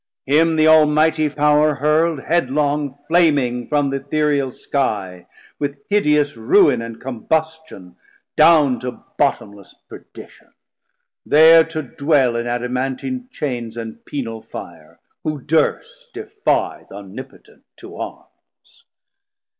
[0.25, 5.27] Him the Almighty Power FULL SIZE Medium Size Hurld headlong flaming from th' Ethereal Skie
[5.59, 7.97] With hideous ruine and combustion
[8.35, 10.53] down To bottomless perdition,
[11.23, 17.97] there to dwell In Adamantine Chains and penal Fire, Who durst defie th' Omnipotent to
[17.97, 18.85] Arms.